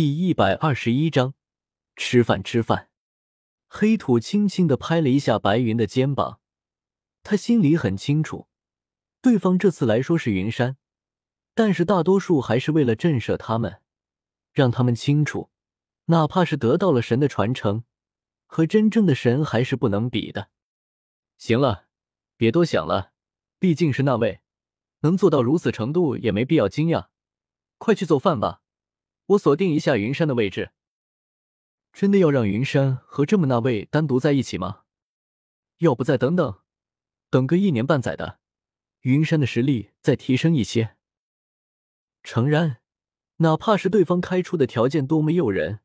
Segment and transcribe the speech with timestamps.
[0.00, 1.34] 第一百二十一章，
[1.94, 2.88] 吃饭吃饭。
[3.68, 6.40] 黑土轻轻的拍了一下白云的肩膀，
[7.22, 8.48] 他心里很清楚，
[9.20, 10.78] 对方这次来说是云山，
[11.54, 13.82] 但是大多数还是为了震慑他们，
[14.54, 15.50] 让他们清楚，
[16.06, 17.84] 哪怕是得到了神的传承，
[18.46, 20.48] 和真正的神还是不能比的。
[21.36, 21.88] 行了，
[22.38, 23.12] 别多想了，
[23.58, 24.40] 毕竟是那位，
[25.00, 27.08] 能做到如此程度也没必要惊讶，
[27.76, 28.62] 快去做饭吧。
[29.30, 30.70] 我锁定一下云山的位置。
[31.92, 34.82] 真的要让云山和这么那位单独在一起吗？
[35.78, 36.60] 要不再等等，
[37.30, 38.40] 等个一年半载的，
[39.02, 40.96] 云山的实力再提升一些。
[42.22, 42.80] 诚然，
[43.36, 45.80] 哪怕是对方开出的条件多么诱人，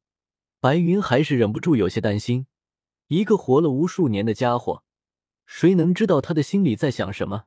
[0.59, 2.47] 白云还是忍不住有些担心。
[3.07, 4.83] 一个活了无数年的家伙，
[5.45, 7.45] 谁能知道他的心里在想什么？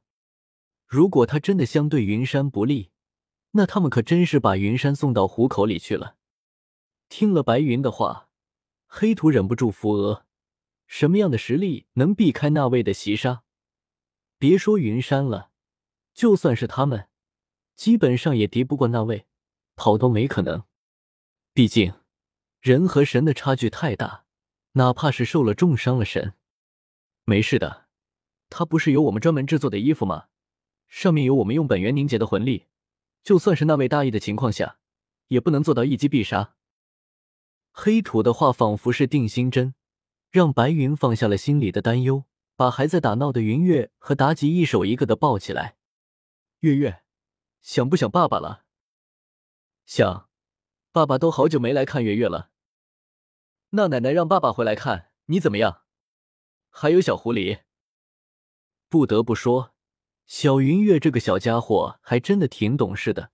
[0.87, 2.91] 如果他真的相对云山不利，
[3.53, 6.17] 那他们可真是把云山送到虎口里去了。
[7.09, 8.29] 听了白云的话，
[8.87, 10.27] 黑土忍不住扶额：
[10.87, 13.43] 什么样的实力能避开那位的袭杀？
[14.39, 15.51] 别说云山了，
[16.13, 17.09] 就算是他们，
[17.75, 19.27] 基本上也敌不过那位，
[19.75, 20.65] 跑都没可能。
[21.55, 21.95] 毕竟
[22.61, 24.27] 人和神的差距太大，
[24.73, 26.35] 哪怕是受了重伤了神，
[27.25, 27.87] 没事的。
[28.51, 30.27] 他不是有我们专门制作的衣服吗？
[30.87, 32.67] 上面有我们用本源凝结的魂力。
[33.29, 34.79] 就算是那位大意的情况下，
[35.27, 36.57] 也不能做到一击必杀。
[37.73, 39.75] 黑土的话仿佛是定心针，
[40.31, 42.25] 让白云放下了心里的担忧，
[42.57, 45.77] 把还在打闹的云月和妲己一手一个的抱起来。
[46.61, 47.03] 月月，
[47.61, 48.65] 想不想爸爸了？
[49.85, 50.31] 想，
[50.91, 52.49] 爸爸都好久没来看月月了。
[53.73, 55.83] 那奶奶让爸爸回来看你怎么样？
[56.71, 57.61] 还有小狐狸，
[58.89, 59.75] 不得不说。
[60.29, 63.33] 小云月这个小家伙还真的挺懂事的，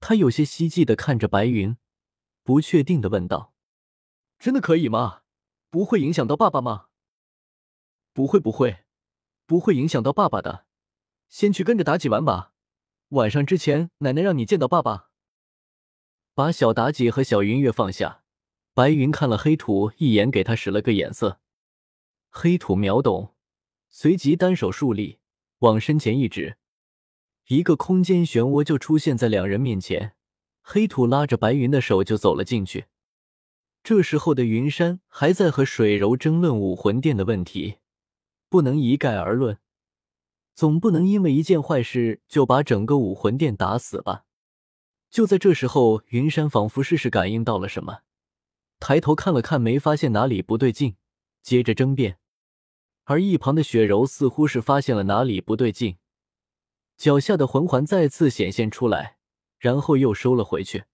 [0.00, 1.76] 他有些希冀的看着白云，
[2.42, 3.54] 不确定的问道
[4.36, 5.22] ：“真的可以吗？
[5.70, 6.88] 不会影响到爸爸吗
[8.12, 8.84] ？”“不会，不会，
[9.46, 10.66] 不会影响到爸爸的。
[11.28, 12.52] 先去跟着妲己玩吧，
[13.10, 15.10] 晚上之前奶奶让你见到爸爸。”
[16.34, 18.24] 把小妲己和小云月放下，
[18.74, 21.40] 白云看了黑土一眼，给他使了个眼色。
[22.28, 23.36] 黑土秒懂，
[23.88, 25.20] 随即单手竖立。
[25.60, 26.58] 往身前一指，
[27.48, 30.14] 一个空间漩涡就出现在两人面前。
[30.62, 32.86] 黑土拉着白云的手就走了进去。
[33.84, 37.76] 这时候的云山还在和水柔争论武魂殿的问题，
[38.48, 39.58] 不能一概而论，
[40.56, 44.24] 总不能因为一件坏事就把整个武魂殿打死吧？
[45.08, 48.00] 就在这时候，云山仿佛是是感应到了什么，
[48.80, 50.96] 抬头看了看，没发现哪里不对劲，
[51.42, 52.18] 接着争辩。
[53.08, 55.98] 而一旁的雪柔似乎是发现了哪里不对劲，
[56.96, 59.18] 脚下的魂环再次显现出来，
[59.58, 60.86] 然后又收了回去。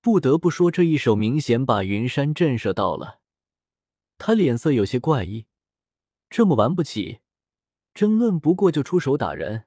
[0.00, 3.20] 不得不说，这一手明显把云山震慑到了。
[4.18, 5.46] 他脸色有些怪异，
[6.28, 7.20] 这么玩不起，
[7.94, 9.66] 争论不过就出手打人。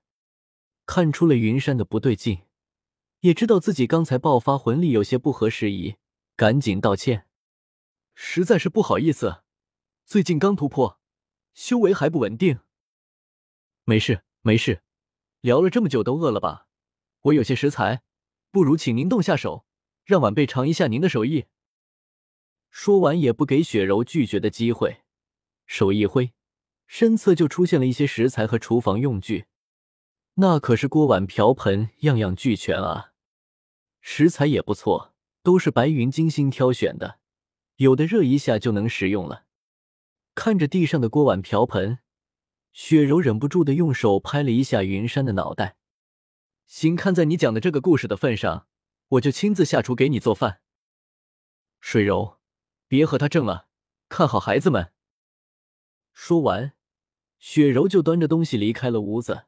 [0.85, 2.41] 看出了云山的不对劲，
[3.21, 5.95] 也知道自己刚才爆发魂力有些不合时宜，
[6.35, 7.25] 赶紧道歉
[8.15, 9.43] ：“实在是不好意思，
[10.05, 10.99] 最近刚突破。”
[11.53, 12.59] 修为还不稳定，
[13.83, 14.81] 没事没事，
[15.41, 16.67] 聊了这么久都饿了吧？
[17.21, 18.03] 我有些食材，
[18.51, 19.65] 不如请您动下手，
[20.03, 21.45] 让晚辈尝一下您的手艺。
[22.69, 25.03] 说完也不给雪柔拒绝的机会，
[25.65, 26.33] 手一挥，
[26.87, 29.45] 身侧就出现了一些食材和厨房用具，
[30.35, 33.13] 那可是锅碗瓢盆样样俱全啊！
[34.01, 37.19] 食材也不错，都是白云精心挑选的，
[37.75, 39.45] 有的热一下就能食用了。
[40.35, 41.99] 看着地上的锅碗瓢盆，
[42.71, 45.77] 雪柔忍不住的用手拍了一下云山的脑袋。
[46.65, 48.67] 行，看在你讲的这个故事的份上，
[49.09, 50.61] 我就亲自下厨给你做饭。
[51.79, 52.39] 水柔，
[52.87, 53.67] 别和他争了，
[54.09, 54.91] 看好孩子们。
[56.13, 56.73] 说完，
[57.37, 59.45] 雪柔就端着东西离开了屋子。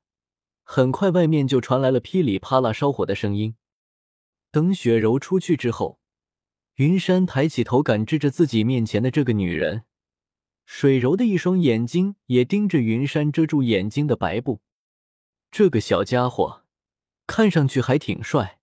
[0.64, 3.56] 很快，外面就传来了噼里啪啦烧火的声音。
[4.52, 6.00] 等雪柔出去之后，
[6.76, 9.86] 云山抬起头，感知着自己面前的这个女人。
[10.66, 14.62] 水柔的一双眼睛也盯着云山遮住眼睛的白布，
[15.52, 16.64] 这个小家伙
[17.28, 18.60] 看上去还挺帅，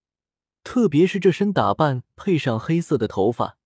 [0.65, 3.57] 特别是这身打扮配上黑色的头发，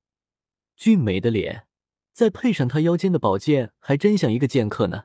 [0.77, 1.67] 俊美的脸，
[2.13, 5.05] 再配上他腰间的宝剑，还真像一个剑客呢。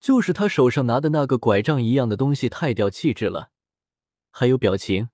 [0.00, 3.50] 就是他手上拿的那个拐杖一样的东西太掉气质了，
[4.30, 5.10] 还有表情，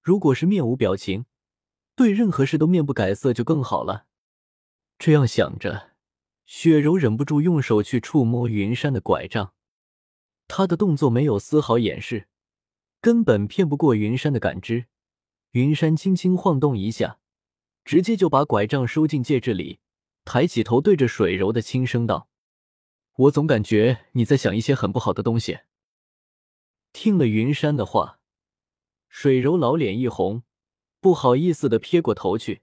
[0.00, 1.26] 如果是面无表情，
[1.96, 4.06] 对任何事都面不改色就更好了。
[4.96, 5.95] 这样想着。
[6.46, 9.52] 雪柔忍不住用手去触摸云山的拐杖，
[10.46, 12.28] 她的动作没有丝毫掩饰，
[13.00, 14.86] 根本骗不过云山的感知。
[15.50, 17.18] 云山轻轻晃动一下，
[17.84, 19.80] 直接就把拐杖收进戒指里，
[20.24, 22.28] 抬起头对着水柔的轻声道
[23.16, 25.60] ：“我总感觉你在想一些很不好的东西。”
[26.92, 28.20] 听了云山的话，
[29.08, 30.44] 水柔老脸一红，
[31.00, 32.62] 不好意思的撇过头去，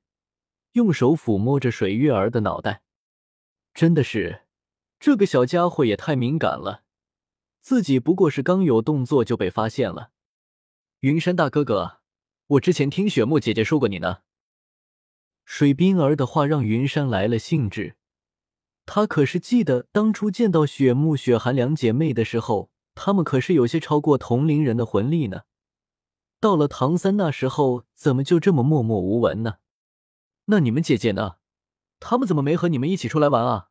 [0.71, 2.82] 用手抚摸着水月儿的脑袋。
[3.73, 4.43] 真的是，
[4.99, 6.83] 这个小家伙也太敏感了，
[7.59, 10.11] 自己不过是刚有动作就被发现了。
[10.99, 11.99] 云山大哥哥，
[12.47, 14.19] 我之前听雪木姐姐说过你呢。
[15.43, 17.97] 水冰儿的话让云山来了兴致，
[18.85, 25.41] 他可是记得当初见到雪木、雪寒两姐妹的时候，她们可是有些超过同龄人的魂力呢。
[26.39, 29.55] 到了唐三那时候，怎么就这么默默无闻呢？
[30.45, 31.37] 那你们姐姐呢？
[32.05, 33.69] 他们怎么没和你们一起出来玩啊？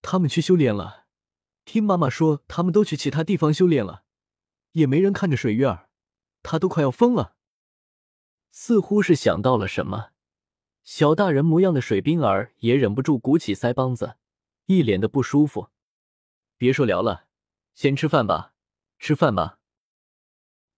[0.00, 1.06] 他们去修炼了，
[1.64, 4.04] 听妈妈说，他们都去其他地方修炼了，
[4.72, 5.90] 也没人看着水月儿，
[6.44, 7.34] 她都快要疯了。
[8.52, 10.10] 似乎是想到了什么，
[10.84, 14.14] 小大人模样的水冰儿也忍不住鼓起腮帮子，
[14.66, 15.70] 一脸的不舒服。
[16.56, 17.26] 别说聊了，
[17.74, 18.54] 先吃饭吧，
[19.00, 19.58] 吃饭吧。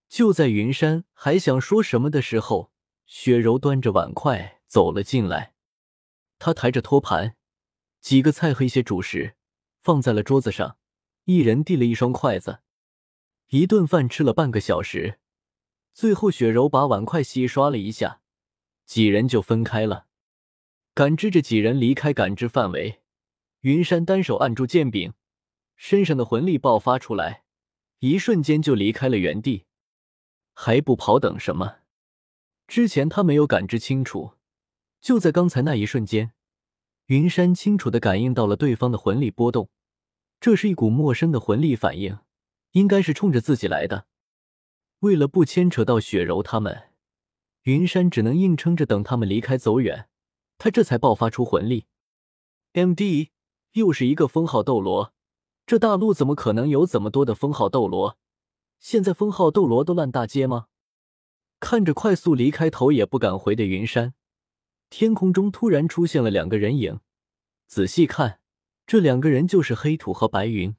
[0.09, 2.71] 就在云山还想说什么的时候，
[3.05, 5.52] 雪柔端着碗筷走了进来。
[6.43, 7.37] 他抬着托盘，
[8.01, 9.37] 几个菜和一些主食
[9.81, 10.75] 放在了桌子上，
[11.23, 12.59] 一人递了一双筷子。
[13.51, 15.19] 一顿饭吃了半个小时，
[15.93, 18.19] 最后雪柔把碗筷洗刷了一下，
[18.85, 20.07] 几人就分开了。
[20.93, 22.99] 感知着几人离开感知范围，
[23.61, 25.13] 云山单手按住剑柄，
[25.77, 27.45] 身上的魂力爆发出来，
[27.99, 29.63] 一瞬间就离开了原地。
[30.53, 31.77] 还不跑，等什么？
[32.67, 34.33] 之前他没有感知清楚。
[35.03, 36.31] 就在刚才那一瞬间，
[37.07, 39.69] 云山清楚的感应到了对方的魂力波动，
[40.39, 42.19] 这是一股陌生的魂力反应，
[42.71, 44.05] 应该是冲着自己来的。
[44.99, 46.83] 为了不牵扯到雪柔他们，
[47.63, 50.07] 云山只能硬撑着等他们离开走远，
[50.57, 51.87] 他这才爆发出魂力。
[52.71, 53.31] M.D.
[53.73, 55.13] 又是一个封号斗罗，
[55.65, 58.17] 这大陆怎么可能有这么多的封号斗罗？
[58.79, 60.67] 现在封号斗罗都烂大街吗？
[61.59, 64.13] 看着快速离开、头也不敢回的云山。
[64.95, 66.99] 天空中突然出现了两个人影，
[67.65, 68.39] 仔细看，
[68.85, 70.75] 这两个人就是黑土和白云。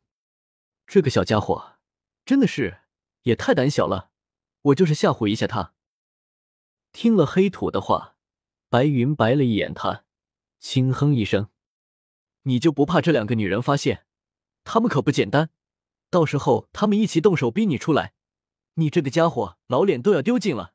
[0.87, 1.79] 这个小家伙
[2.25, 2.83] 真的是
[3.23, 4.11] 也太胆小了，
[4.63, 5.75] 我就是吓唬一下他。
[6.93, 8.15] 听了黑土的话，
[8.69, 10.05] 白云白了一眼他，
[10.61, 11.49] 轻哼一声
[12.47, 14.07] ：“你就不怕这两个女人发现？
[14.63, 15.51] 他们可不简单，
[16.09, 18.13] 到时候他们一起动手逼你出来，
[18.75, 20.75] 你这个家伙老脸都要丢尽了。”